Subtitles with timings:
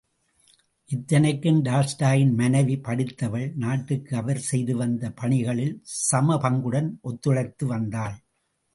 [0.89, 5.75] இத்தனைக்கும் டால்ஸ்டாயின் மனைவி படித்தவள் நாட்டுக்கு அவர் செய்து வந்த பணிகளில்
[6.11, 8.17] சமபங்குடன் ஒத்துழைத்து வந்தாள்.